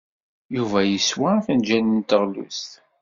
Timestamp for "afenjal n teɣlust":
1.37-2.69